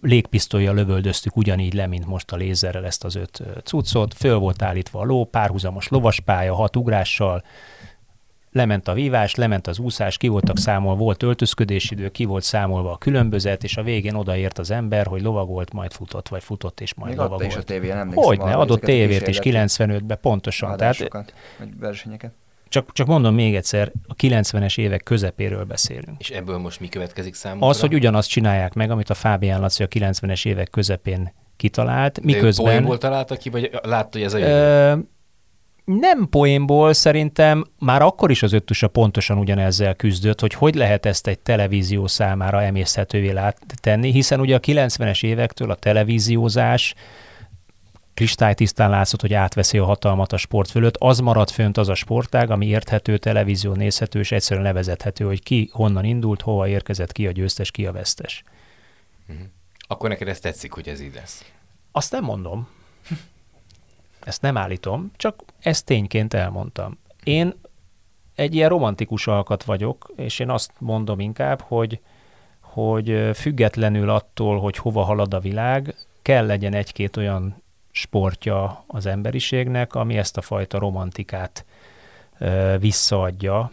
[0.00, 5.00] légpisztolya lövöldöztük ugyanígy le, mint most a lézerrel ezt az öt cuccot, föl volt állítva
[5.00, 7.42] a ló, párhuzamos lovaspálya, hat ugrással,
[8.52, 12.96] lement a vívás, lement az úszás, ki voltak számolva, volt öltözködésidő, ki volt számolva a
[12.96, 17.10] különbözet, és a végén odaért az ember, hogy lovagolt, majd futott, vagy futott, és majd
[17.10, 17.66] Még adta is a lovagolt.
[17.66, 18.24] tévén, emlékszem.
[18.24, 20.76] Hogyne, adott tévét is kísérleti 95-ben, pontosan.
[20.76, 21.32] Tehát
[21.80, 22.32] versenyeket.
[22.68, 26.16] csak, csak mondom még egyszer, a 90-es évek közepéről beszélünk.
[26.18, 27.68] És ebből most mi következik számunkra?
[27.68, 32.20] Az, hogy ugyanazt csinálják meg, amit a Fábián Laci a 90-es évek közepén kitalált, De
[32.22, 32.66] ő miközben...
[32.66, 35.08] poénból találta ki, vagy látta, hogy ez a jövő?
[35.84, 41.26] Nem poénból, szerintem már akkor is az öttusa pontosan ugyanezzel küzdött, hogy hogy lehet ezt
[41.26, 43.34] egy televízió számára emészhetővé
[43.80, 46.94] tenni, hiszen ugye a 90-es évektől a televíziózás
[48.14, 52.50] kristálytisztán látszott, hogy átveszi a hatalmat a sport fölött, az maradt fönt az a sportág,
[52.50, 57.30] ami érthető, televízió nézhető, és egyszerűen levezethető, hogy ki honnan indult, hova érkezett, ki a
[57.30, 58.42] győztes, ki a vesztes.
[59.78, 61.44] Akkor neked ez tetszik, hogy ez így lesz.
[61.92, 62.68] Azt nem mondom.
[64.24, 66.98] Ezt nem állítom, csak ezt tényként elmondtam.
[67.24, 67.54] Én
[68.34, 72.00] egy ilyen romantikus alkat vagyok, és én azt mondom inkább, hogy,
[72.60, 79.94] hogy függetlenül attól, hogy hova halad a világ, kell legyen egy-két olyan sportja az emberiségnek,
[79.94, 81.64] ami ezt a fajta romantikát
[82.38, 83.70] ö, visszaadja,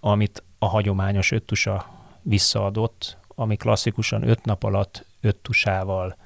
[0.00, 1.86] amit a hagyományos öttusa
[2.22, 6.16] visszaadott, ami klasszikusan öt nap alatt öt tusával,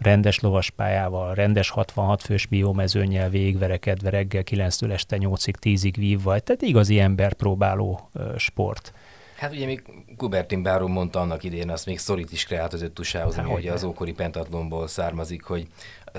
[0.00, 6.98] rendes lovaspályával, rendes 66 fős biomezőnnyel végigverekedve reggel 9-től este 8-ig, 10-ig vívva, tehát igazi
[6.98, 8.92] emberpróbáló ö, sport.
[9.36, 9.82] Hát ugye még
[10.16, 13.72] Kubertin Báró mondta annak idén, azt még szorít is kreált az öttusához, ami hogy ugye
[13.72, 15.66] az ókori pentatlonból származik, hogy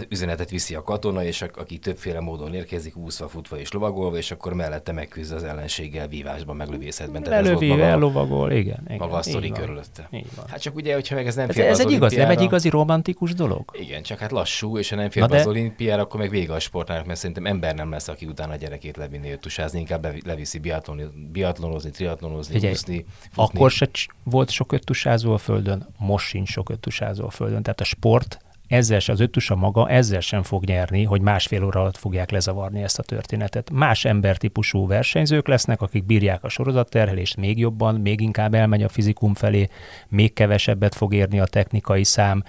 [0.10, 4.32] üzenetet viszi a katona, és a- aki többféle módon érkezik, úszva, futva és lovagolva, és
[4.32, 7.22] akkor mellette megküzd az ellenséggel vívásban, meglövészetben.
[7.22, 8.80] Maga, ellovagol, igen.
[8.86, 9.60] igen maga a sztori van.
[9.60, 10.08] körülötte.
[10.12, 10.46] Van.
[10.48, 13.34] Hát csak ugye, hogyha meg ez nem Ez, ez egy igaz, nem egy igazi romantikus
[13.34, 13.72] dolog?
[13.80, 16.30] Igen, csak hát lassú, és ha nem fér Na be az de- olimpiára, akkor meg
[16.30, 20.04] vége a sportnak, mert szerintem ember nem lesz, aki utána a gyerekét levinni, öttusázni, inkább
[20.04, 23.44] levi- leviszi biatloni, biatlonozni, triatlonozni, Figyelj, úszni, futni.
[23.58, 23.90] Akkor se
[24.24, 27.64] volt sok öttusázó a földön, most sincs sok öttusázó a földön.
[27.64, 28.40] Tehát a sport
[28.72, 32.84] ezzel se, az öttusa maga ezzel sem fog nyerni, hogy másfél óra alatt fogják lezavarni
[32.84, 33.70] ezt a történetet.
[33.72, 39.34] Más embertípusú versenyzők lesznek, akik bírják a sorozatterhelést még jobban, még inkább elmegy a fizikum
[39.34, 39.68] felé,
[40.08, 42.44] még kevesebbet fog érni a technikai szám,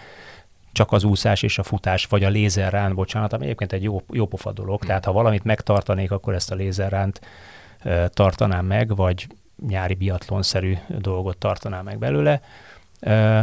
[0.72, 4.26] csak az úszás és a futás, vagy a lézerrán, bocsánat, ami egyébként egy jó, jó
[4.26, 4.84] pofa dolog.
[4.84, 7.20] Tehát ha valamit megtartanék, akkor ezt a lézerránt
[7.82, 9.26] ö, tartanám meg, vagy
[9.68, 12.40] nyári biatlonszerű dolgot tartanám meg belőle.
[13.00, 13.40] Ö,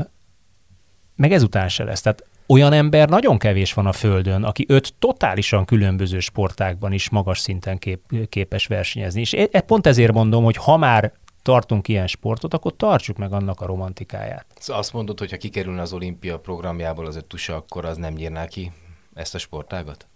[1.16, 2.02] meg ezután se lesz.
[2.02, 7.40] Tehát olyan ember nagyon kevés van a Földön, aki öt totálisan különböző sportákban is magas
[7.40, 9.22] szinten kép, képes versenyezni.
[9.22, 13.62] És e- pont ezért mondom, hogy ha már tartunk ilyen sportot, akkor tartsuk meg annak
[13.62, 14.46] a romantikáját.
[14.60, 18.46] Szóval azt mondod, hogy ha kikerülne az olimpia programjából az öttusa, akkor az nem nyírná
[18.46, 18.72] ki
[19.14, 20.08] ezt a sportágat?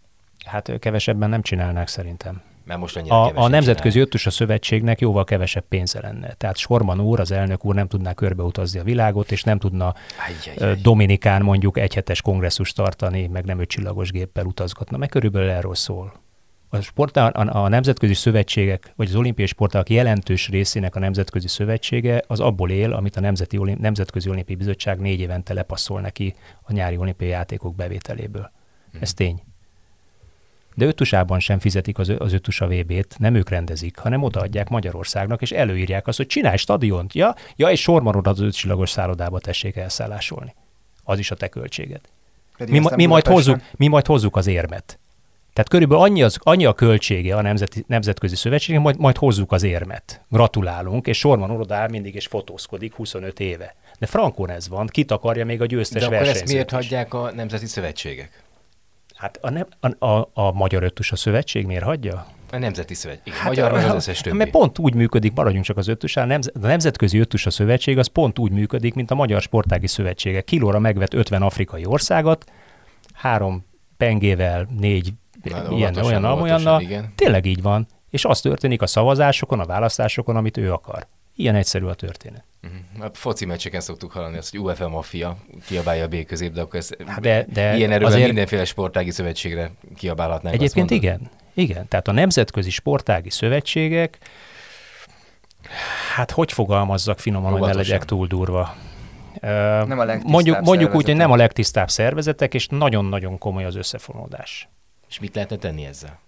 [0.46, 2.42] Hát kevesebben nem csinálnák szerintem.
[2.64, 4.06] Mert most annyira A, a Nemzetközi csinálják.
[4.06, 6.34] Öttusa Szövetségnek jóval kevesebb pénze lenne.
[6.34, 9.94] Tehát Sorman úr, az elnök úr nem tudná körbeutazni a világot, és nem tudna
[10.28, 10.82] Ajjajjaj.
[10.82, 16.22] Dominikán mondjuk egyhetes kongresszus tartani, meg nem öt csillagos géppel utazgatna, meg körülbelül erről szól
[16.74, 17.32] a, sport, a,
[17.64, 22.94] a nemzetközi szövetségek, vagy az olimpiai sportág jelentős részének a nemzetközi szövetsége az abból él,
[22.94, 27.76] amit a Nemzeti Olim, Nemzetközi Olimpiai Bizottság négy évente lepasszol neki a nyári olimpiai játékok
[27.76, 28.52] bevételéből.
[29.00, 29.42] Ez tény.
[30.76, 35.52] De ötusában sem fizetik az, az ötusa VB-t, nem ők rendezik, hanem odaadják Magyarországnak, és
[35.52, 40.56] előírják azt, hogy csinálj stadiont, ja, ja és sorban az ötcsillagos szállodába tessék elszállásolni.
[41.04, 42.02] Az is a te költséged.
[42.58, 45.00] Mi, mi, majd hozzuk, mi majd hozzuk az érmet.
[45.54, 49.64] Tehát körülbelül annyi, az, annyi a költsége a Nemzeti, Nemzetközi Szövetségnek, majd, majd hozzuk az
[49.64, 50.22] érmet.
[50.30, 53.76] Gratulálunk, és Sorman orodál mindig és fotózkodik 25 éve.
[54.00, 56.78] De frankon ez van, kit akarja még a győztes De akkor ezt miért is.
[56.78, 58.44] hagyják a Nemzeti Szövetségek?
[59.24, 62.26] Hát a, ne, a, a, a Magyar Öttus a Szövetség miért hagyja?
[62.52, 63.34] A Nemzeti Szövetség.
[63.34, 64.38] Hát, magyar, meg az összes többi.
[64.38, 67.98] Mert pont úgy működik, maradjunk csak az öttus, a, nemz, a Nemzetközi Öttus a Szövetség
[67.98, 70.44] az pont úgy működik, mint a Magyar Sportági Szövetségek.
[70.44, 72.52] Kilóra megvet 50 afrikai országot,
[73.14, 73.66] három
[73.98, 76.84] pengével, négy Na, ilyen, olyan, olyannal.
[77.16, 77.88] Tényleg így van.
[78.10, 81.08] És az történik a szavazásokon, a választásokon, amit ő akar.
[81.36, 82.44] Ilyen egyszerű a történet.
[83.00, 86.80] A foci meccseken szoktuk hallani azt, hogy UEFA Mafia kiabálja a B közép, de akkor
[86.80, 88.26] ez hát de, de ilyen erővel azért...
[88.26, 90.56] mindenféle sportági szövetségre kiabálhatnánk.
[90.56, 91.88] Egyébként igen, igen.
[91.88, 94.18] Tehát a nemzetközi sportági szövetségek,
[96.16, 98.76] hát hogy fogalmazzak finoman, hogy ne legyek túl durva.
[99.42, 104.68] Nem a mondjuk, mondjuk úgy, hogy nem a legtisztább szervezetek, és nagyon-nagyon komoly az összefonódás.
[105.10, 106.20] És mit lehetne tenni ezzel?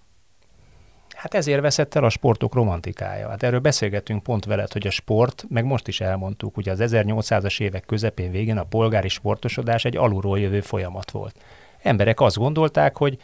[1.16, 3.30] Hát ezért veszett el a sportok romantikája.
[3.30, 7.62] Hát erről beszélgetünk pont veled, hogy a sport, meg most is elmondtuk, hogy az 1800-as
[7.62, 11.36] évek közepén végén a polgári sportosodás egy alulról jövő folyamat volt.
[11.82, 13.18] Emberek azt gondolták, hogy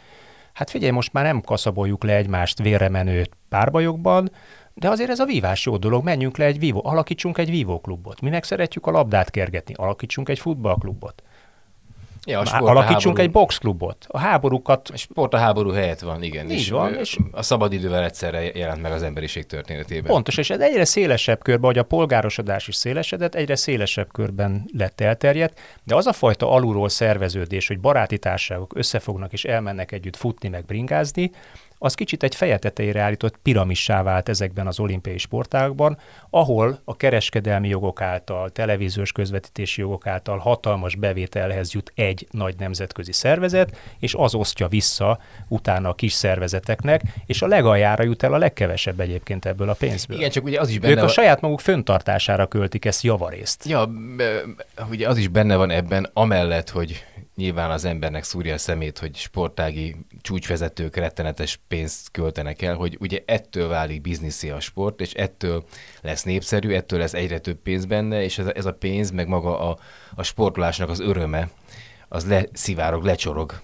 [0.52, 4.30] hát figyelj, most már nem kaszaboljuk le egymást vérremenő párbajokban,
[4.74, 8.20] de azért ez a vívás jó dolog, menjünk le egy vívó, alakítsunk egy vívóklubot.
[8.20, 11.22] Mi meg szeretjük a labdát kergetni, alakítsunk egy futballklubot.
[12.26, 14.06] Ja, a sport Alakítsunk a egy boxklubot.
[14.08, 14.88] A háborúkat...
[14.88, 16.50] A sport a háború helyett van, igen.
[16.50, 16.94] Így és van.
[16.94, 20.12] És a szabadidővel egyszerre jelent meg az emberiség történetében.
[20.12, 25.00] Pontos, és ez egyre szélesebb körben, hogy a polgárosodás is szélesedett, egyre szélesebb körben lett
[25.00, 30.48] elterjedt, de az a fajta alulról szerveződés, hogy baráti társaságok összefognak és elmennek együtt futni,
[30.48, 31.30] meg bringázni,
[31.84, 35.98] az kicsit egy feje tetejére állított piramissá vált ezekben az olimpiai sportágban,
[36.30, 43.12] ahol a kereskedelmi jogok által, televíziós közvetítési jogok által hatalmas bevételhez jut egy nagy nemzetközi
[43.12, 45.18] szervezet, és az osztja vissza
[45.48, 50.16] utána a kis szervezeteknek, és a legaljára jut el a legkevesebb egyébként ebből a pénzből.
[50.16, 53.64] Igen, csak ugye az is benne Ők a saját maguk föntartására költik ezt javarészt.
[53.64, 53.90] Ja,
[54.90, 57.04] ugye az is benne van ebben, amellett, hogy
[57.42, 63.22] nyilván az embernek szúrja a szemét, hogy sportági csúcsvezetők rettenetes pénzt költenek el, hogy ugye
[63.26, 65.64] ettől válik bizniszé a sport, és ettől
[66.00, 69.28] lesz népszerű, ettől lesz egyre több pénz benne, és ez a, ez a pénz, meg
[69.28, 69.78] maga a,
[70.14, 71.50] a sportolásnak az öröme,
[72.08, 73.60] az leszivárog, lecsorog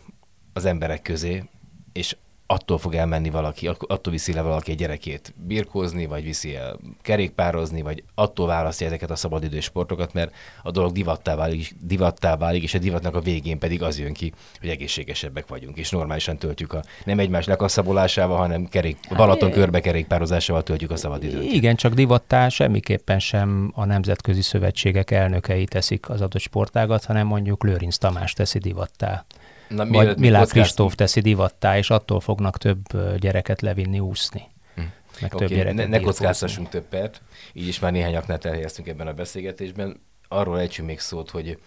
[0.52, 1.44] az emberek közé,
[1.92, 2.16] és
[2.50, 7.82] attól fog elmenni valaki, attól viszi le valaki egy gyerekét birkózni, vagy viszi el kerékpározni,
[7.82, 12.74] vagy attól választja ezeket a szabadidős sportokat, mert a dolog divattá válik, divattá válik, és
[12.74, 16.82] a divatnak a végén pedig az jön ki, hogy egészségesebbek vagyunk, és normálisan töltjük a
[17.04, 21.52] nem egymás lekaszabolásával, hanem kerék, hát Balaton körbe kerékpározásával töltjük a szabadidőt.
[21.52, 27.64] Igen, csak divattá semmiképpen sem a nemzetközi szövetségek elnökei teszik az adott sportágat, hanem mondjuk
[27.64, 29.24] Lőrinc Tamás teszi divattá.
[29.68, 32.82] Na, vagy Milák Kristóf teszi divattá, és attól fognak több
[33.18, 34.42] gyereket levinni úszni.
[34.74, 34.80] Hm.
[35.20, 38.88] Meg okay, több gyereket ne, ne kockáztassunk több pert, így is már néhány aknát elhelyeztünk
[38.88, 40.00] ebben a beszélgetésben.
[40.28, 41.58] Arról ejtsünk még szót, hogy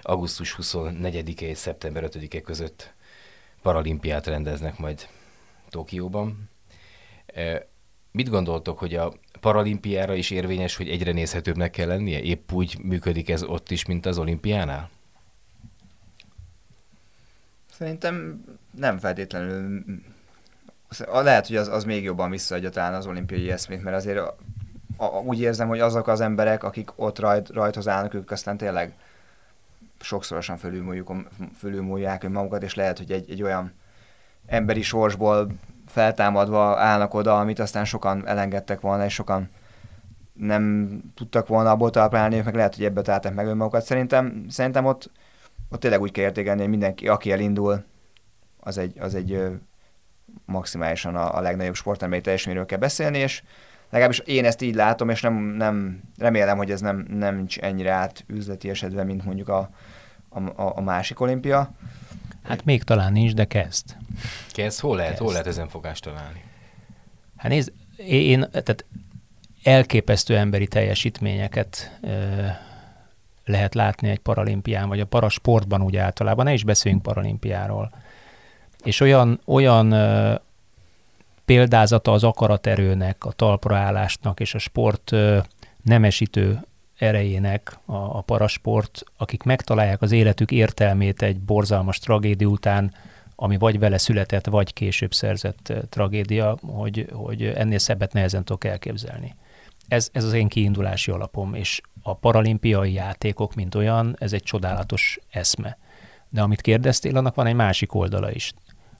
[0.00, 2.94] augusztus 24-e és szeptember 5-e között
[3.62, 5.08] paralimpiát rendeznek majd
[5.68, 6.50] Tokióban.
[7.26, 7.68] E,
[8.10, 12.20] mit gondoltok, hogy a paralimpiára is érvényes, hogy egyre nézhetőbbnek kell lennie?
[12.20, 14.90] Épp úgy működik ez ott is, mint az olimpiánál?
[17.78, 19.84] Szerintem nem feltétlenül
[21.06, 24.36] lehet, hogy az, az még jobban visszaadja talán az olimpiai eszmét, mert azért a,
[24.96, 28.94] a, úgy érzem, hogy azok az emberek, akik ott rajt, rajthoz állnak, ők aztán tényleg
[30.00, 30.58] sokszorosan
[31.58, 33.72] fölülmúlják magukat, és lehet, hogy egy, egy olyan
[34.46, 35.48] emberi sorsból
[35.86, 39.48] feltámadva állnak oda, amit aztán sokan elengedtek volna, és sokan
[40.32, 43.84] nem tudtak volna abból találni, meg lehet, hogy ebbe találtak meg önmagukat.
[43.84, 45.10] Szerintem, szerintem ott
[45.76, 47.84] ott tényleg úgy kell értékelni, hogy mindenki, aki elindul,
[48.60, 49.40] az egy, az egy
[50.44, 53.42] maximálisan a, a legnagyobb sport, amely teljesítményről kell beszélni, és
[53.90, 57.90] legalábbis én ezt így látom, és nem, nem remélem, hogy ez nem, nem nincs ennyire
[57.90, 59.70] át üzleti esetben, mint mondjuk a,
[60.28, 61.72] a, a másik olimpia.
[62.42, 63.96] Hát még talán nincs, de kezd.
[64.50, 64.80] Kezd?
[64.80, 65.22] Hol lehet, kezd.
[65.22, 66.44] hol lehet ezen fogást találni?
[67.36, 68.84] Hát nézd, én, tehát
[69.62, 71.98] elképesztő emberi teljesítményeket
[73.46, 77.90] lehet látni egy paralimpián, vagy a parasportban úgy általában, ne is beszéljünk paralimpiáról.
[78.84, 79.94] És olyan, olyan
[81.44, 85.12] példázata az akaraterőnek, a talpraállásnak és a sport
[85.82, 86.60] nemesítő
[86.98, 92.94] erejének a, a parasport, akik megtalálják az életük értelmét egy borzalmas tragédia után,
[93.36, 99.34] ami vagy vele született, vagy később szerzett tragédia, hogy, hogy ennél szebbet nehezen tudok elképzelni.
[99.88, 105.18] Ez, ez az én kiindulási alapom, és a paralimpiai játékok, mint olyan, ez egy csodálatos
[105.30, 105.78] eszme.
[106.28, 108.52] De amit kérdeztél, annak van egy másik oldala is.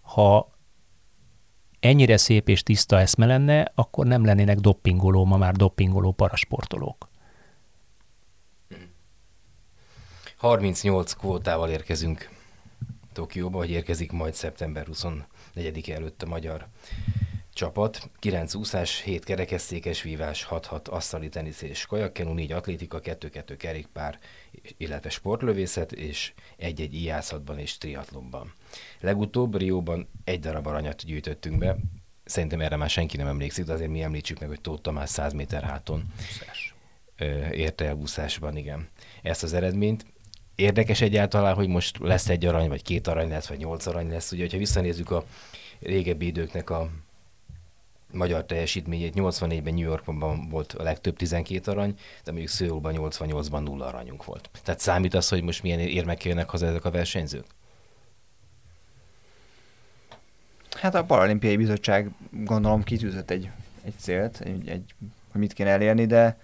[0.03, 0.53] Ha
[1.81, 7.09] ennyire szép és tiszta eszme lenne, akkor nem lennének doppingoló, ma már doppingoló parasportolók.
[10.37, 12.31] 38 kvótával érkezünk
[13.13, 16.67] Tokióba, hogy érkezik majd szeptember 24 előtt a magyar
[17.57, 18.11] csapat.
[18.19, 24.19] 9 úszás, 7 kerekesszékes vívás, 6-6 asztali tenisz és kajakkenu, 4 atlétika, 2-2 kerékpár,
[24.77, 28.53] illetve sportlövészet, és egy-egy ijászatban és triatlonban.
[29.01, 31.77] Legutóbb Rióban egy darab aranyat gyűjtöttünk be,
[32.25, 35.33] szerintem erre már senki nem emlékszik, de azért mi említsük meg, hogy Tóth Tamás 100
[35.33, 36.75] méter háton Úszás.
[37.53, 38.89] érte el buszásban, igen,
[39.23, 40.07] ezt az eredményt.
[40.55, 44.33] Érdekes egyáltalán, hogy most lesz egy arany, vagy két arany lesz, vagy nyolc arany lesz.
[44.33, 45.25] Ugye, hogyha visszanézzük a
[45.81, 46.91] régebbi időknek a
[48.13, 53.87] magyar teljesítményét, 84-ben New Yorkban volt a legtöbb 12 arany, de mondjuk Szőulban 88-ban nulla
[53.87, 54.51] aranyunk volt.
[54.63, 57.45] Tehát számít az, hogy most milyen érmek jönnek haza ezek a versenyzők?
[60.71, 63.51] Hát a Paralimpiai Bizottság gondolom kitűzött egy,
[63.85, 64.95] egy célt, egy, egy,
[65.33, 66.37] hogy mit kéne elérni, de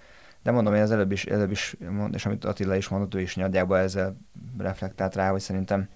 [0.42, 3.20] de mondom, én az előbb is, előbb is mond, és amit Attila is mondott, ő
[3.20, 4.16] is nagyjából ezzel
[4.58, 5.88] reflektált rá, hogy szerintem,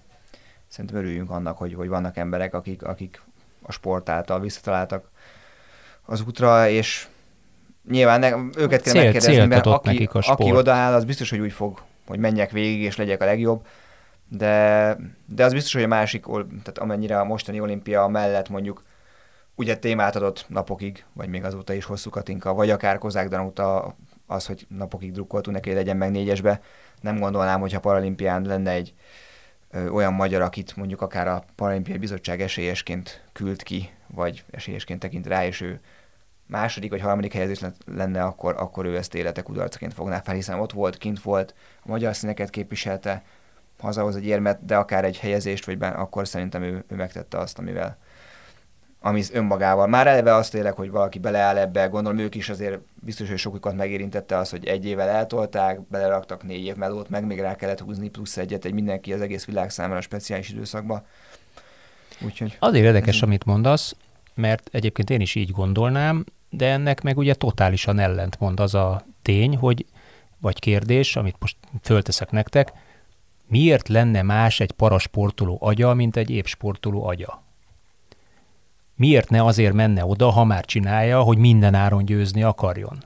[0.67, 3.21] szerintem örüljünk annak, hogy, hogy vannak emberek, akik, akik
[3.61, 5.09] a sport által visszataláltak
[6.07, 7.07] az útra, és
[7.89, 12.19] nyilván ne, őket kell megkérdezni, mert aki, aki odaáll, az biztos, hogy úgy fog, hogy
[12.19, 13.65] menjek végig, és legyek a legjobb,
[14.29, 16.25] de, de az biztos, hogy a másik,
[16.63, 18.83] tehát amennyire a mostani olimpia mellett mondjuk
[19.55, 23.95] ugye témát adott napokig, vagy még azóta is hosszú Katinka, vagy akár Kozák Danuta
[24.27, 26.61] az, hogy napokig drukkoltunk neki, hogy legyen meg négyesbe.
[27.01, 28.93] Nem gondolnám, hogyha paralimpián lenne egy
[29.71, 35.27] ö, olyan magyar, akit mondjuk akár a Paralimpiai Bizottság esélyesként küld ki, vagy esélyesként tekint
[35.27, 35.79] rá, és ő
[36.47, 40.71] második vagy harmadik helyezés lenne, akkor, akkor ő ezt élete kudarcaként fogná fel, hiszen ott
[40.71, 43.23] volt, kint volt, a magyar színeket képviselte,
[43.79, 47.57] hazahoz egy érmet, de akár egy helyezést, vagy ben, akkor szerintem ő, ő megtette azt,
[47.57, 47.97] amivel,
[49.01, 49.87] ami önmagával.
[49.87, 53.75] Már eleve azt tényleg, hogy valaki beleáll ebbe, gondolom ők is azért biztos, hogy sokukat
[53.75, 58.09] megérintette az, hogy egy évvel eltolták, beleraktak négy év melót, meg még rá kellett húzni
[58.09, 61.05] plusz egyet, egy mindenki az egész világ számára speciális időszakba.
[62.21, 63.95] Úgyhogy Azért érdekes, amit mondasz,
[64.33, 69.57] mert egyébként én is így gondolnám, de ennek meg ugye totálisan ellentmond az a tény,
[69.57, 69.85] hogy,
[70.37, 72.73] vagy kérdés, amit most fölteszek nektek,
[73.47, 77.43] miért lenne más egy parasportoló agya, mint egy épsportoló agya?
[78.95, 83.03] Miért ne azért menne oda, ha már csinálja, hogy minden áron győzni akarjon?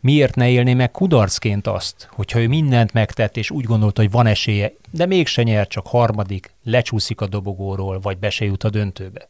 [0.00, 4.26] Miért ne élné meg kudarcként azt, hogyha ő mindent megtett, és úgy gondolta, hogy van
[4.26, 9.28] esélye, de mégse nyer, csak harmadik, lecsúszik a dobogóról, vagy be se jut a döntőbe?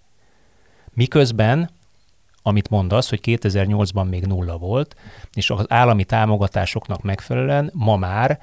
[0.92, 1.70] Miközben,
[2.46, 4.96] amit mondasz, hogy 2008-ban még nulla volt,
[5.32, 8.40] és az állami támogatásoknak megfelelően ma már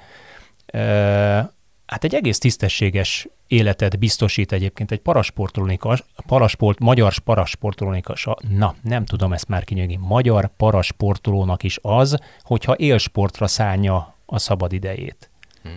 [1.85, 8.13] hát egy egész tisztességes életet biztosít egyébként egy parasportolónika, parasport, magyar parasportolónika,
[8.49, 14.73] na, nem tudom ezt már kinyögni, magyar parasportolónak is az, hogyha élsportra szánja a szabad
[14.73, 15.29] idejét.
[15.63, 15.69] Hm.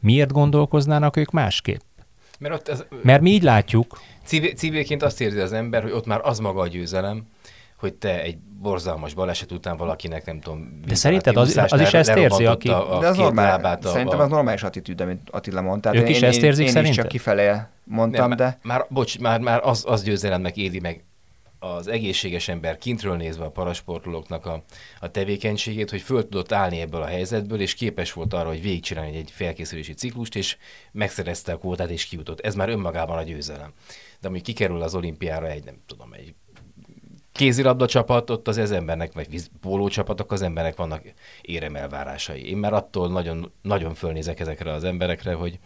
[0.00, 1.80] Miért gondolkoznának ők másképp?
[2.38, 4.00] Mert, ott ez, Mert mi így látjuk.
[4.56, 7.26] Civilként azt érzi az ember, hogy ott már az maga a győzelem,
[7.82, 10.80] hogy te egy borzalmas baleset után valakinek, nem tudom...
[10.86, 12.68] De szerinted az, az is ezt érzi, aki...
[12.68, 15.94] A, a de az normál, a, szerintem az normális attitűd, amit Attila mondta.
[15.94, 17.52] Ők én, is én, ezt érzik én, én is csak kifelé
[17.84, 18.58] mondtam, nem, de...
[18.62, 21.04] Már, bocs, már, már az, az győzelemnek éli meg
[21.58, 24.62] az egészséges ember kintről nézve a parasportolóknak a,
[25.00, 29.16] a tevékenységét, hogy föl tudott állni ebből a helyzetből, és képes volt arra, hogy végigcsinálni
[29.16, 30.56] egy felkészülési ciklust, és
[30.92, 32.40] megszerezte a kvótát, és kijutott.
[32.40, 33.72] Ez már önmagában a győzelem.
[34.20, 36.34] De amíg kikerül az olimpiára egy, nem tudom, egy
[37.32, 41.02] kézilabda csapat, ott az ez embernek, vagy póló csapatok, az embernek vannak
[41.40, 42.48] éremelvárásai.
[42.48, 45.58] Én már attól nagyon, nagyon fölnézek ezekre az emberekre, hogy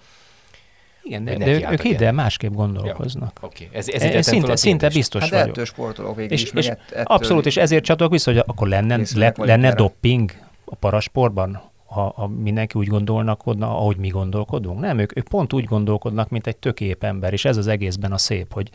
[1.03, 3.39] igen, de, de ők ide másképp gondolkoznak.
[3.41, 3.79] Ja, Oké, okay.
[3.79, 5.49] ez, ez, ez szinte, szinte biztos hát vagyok.
[5.49, 9.01] ettől sportoló végig és, is, és ettől Abszolút, és ezért csatolok vissza, hogy akkor lenne,
[9.15, 10.33] le, lenne dopping
[10.65, 14.81] a parasportban, ha, ha mindenki úgy gondolnak, ahogy mi gondolkodunk.
[14.81, 18.19] Nem, ők, ők pont úgy gondolkodnak, mint egy tök ember, és ez az egészben a
[18.19, 18.71] szép, hogy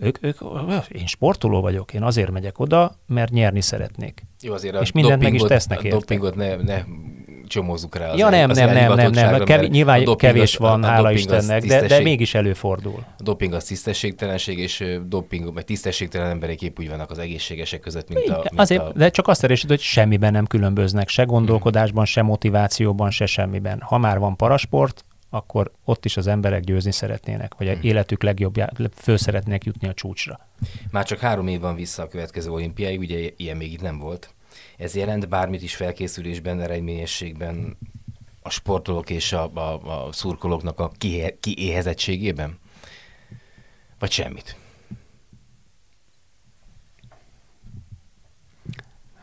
[0.00, 0.40] ők, ők,
[0.88, 4.22] én sportoló vagyok, én azért megyek oda, mert nyerni szeretnék.
[4.42, 5.96] Jó, azért és mindent meg is tesznek érte.
[5.96, 6.84] A dopingot ne, ne
[7.46, 10.86] csomózzuk rá Ja nem, nem, nem, nem, nem, kev, nyilván a kevés az- van, a-
[10.86, 13.04] a hála Istennek, de, de mégis előfordul.
[13.18, 18.08] A doping az tisztességtelenség, és doping, vagy tisztességtelen emberek épp úgy vannak az egészségesek között,
[18.08, 18.36] mint a...
[18.50, 23.10] Mint Azért, a de csak azt erősít, hogy semmiben nem különböznek, se gondolkodásban, se motivációban,
[23.10, 23.80] se semmiben.
[23.80, 27.80] Ha már van parasport, akkor ott is az emberek győzni szeretnének, vagy Hmm.
[27.82, 30.48] életük legjobbjá, föl szeretnének jutni a csúcsra.
[30.90, 34.34] Már csak három év van vissza a következő olimpiáig, ugye ilyen még itt nem volt.
[34.76, 37.76] Ez jelent bármit is felkészülésben, eredményességben,
[38.42, 42.58] a sportolók és a, a, a szurkolóknak a kié- kiéhezettségében?
[43.98, 44.56] Vagy semmit?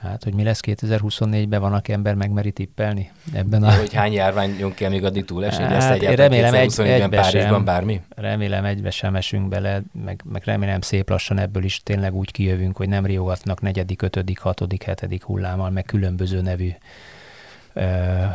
[0.08, 3.76] Hát, hogy mi lesz 2024-ben, van, aki ember megmeri tippelni ebben a...
[3.76, 5.64] Hogy hány járványon kell még addig túlesni?
[5.64, 7.64] Hát, lesz Hát, én egyáltalán remélem egy- 2024-ben egybe Párizsban sem.
[7.66, 8.02] bármi?
[8.16, 12.78] Remélem egybe sem esünk bele, meg, meg remélem szép lassan ebből is tényleg úgy kijövünk,
[12.78, 16.70] hogy nem riogatnak negyedik, ötödik, hatodik, hetedik hullámmal, meg különböző nevű
[17.74, 17.82] ö,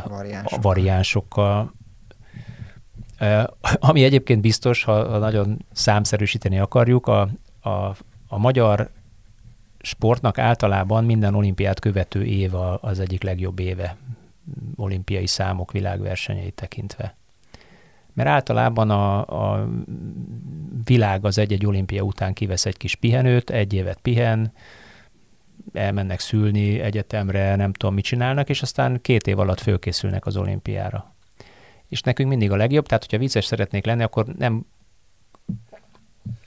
[0.07, 0.61] Variánsok.
[0.61, 1.73] variánsokkal.
[3.19, 3.43] Ö,
[3.79, 7.21] Ami egyébként biztos, ha, ha nagyon számszerűsíteni akarjuk, a,
[7.61, 7.69] a,
[8.27, 8.89] a magyar
[9.85, 13.97] sportnak általában minden olimpiát követő év az egyik legjobb éve
[14.75, 17.15] olimpiai számok világversenyeit tekintve.
[18.13, 19.19] Mert általában a,
[19.53, 19.69] a
[20.83, 24.51] világ az egy-egy olimpia után kivesz egy kis pihenőt, egy évet pihen,
[25.73, 31.13] elmennek szülni egyetemre, nem tudom, mit csinálnak, és aztán két év alatt fölkészülnek az olimpiára.
[31.87, 34.65] És nekünk mindig a legjobb, tehát hogyha vicces szeretnék lenni, akkor nem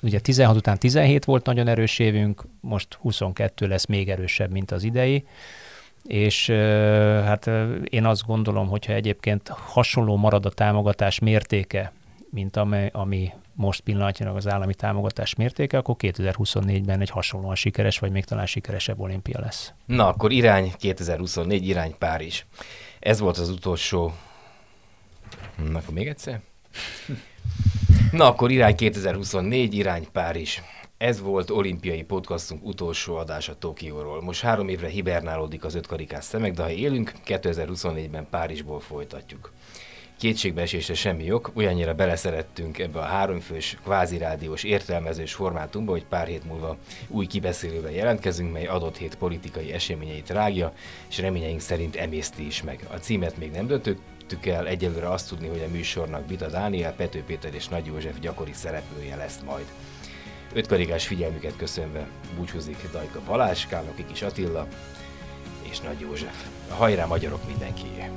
[0.02, 4.82] ugye 16 után 17 volt nagyon erős évünk, most 22 lesz még erősebb, mint az
[4.82, 5.26] idei,
[6.04, 6.50] és
[7.24, 7.50] hát
[7.84, 11.92] én azt gondolom, hogyha egyébként hasonló marad a támogatás mértéke,
[12.30, 18.10] mint ami, ami most pillanatnyilag az állami támogatás mértéke, akkor 2024-ben egy hasonlóan sikeres, vagy
[18.10, 19.72] még talán sikeresebb olimpia lesz.
[19.84, 22.44] Na, akkor irány 2024, irány Párizs.
[22.98, 24.12] Ez volt az utolsó...
[25.70, 26.40] Na, akkor még egyszer?
[28.12, 30.60] Na, akkor irány 2024, irány Párizs.
[30.98, 34.22] Ez volt olimpiai podcastunk utolsó adása Tokióról.
[34.22, 39.52] Most három évre hibernálódik az ötkarikás szemek, de ha élünk, 2024-ben Párizsból folytatjuk.
[40.18, 46.44] Kétségbeesésre semmi ok, olyannyira beleszerettünk ebbe a háromfős, kvázi rádiós, értelmezős formátumba, hogy pár hét
[46.44, 46.76] múlva
[47.08, 50.72] új kibeszélővel jelentkezünk, mely adott hét politikai eseményeit rágja,
[51.08, 52.86] és reményeink szerint emészti is meg.
[52.92, 57.22] A címet még nem döntöttük el, egyelőre azt tudni, hogy a műsornak Bita Dániel, Pető
[57.22, 59.64] Péter és Nagy József gyakori szereplője lesz majd.
[60.52, 64.66] Ötkarikás figyelmüket köszönve búcsúzik Dajka Balázs, Kálnoki Kis Attila
[65.62, 66.44] és Nagy József.
[66.68, 68.10] Hajrá magyarok mindenkié!